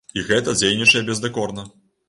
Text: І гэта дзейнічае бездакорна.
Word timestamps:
І 0.19 0.23
гэта 0.29 0.55
дзейнічае 0.61 1.03
бездакорна. 1.11 1.69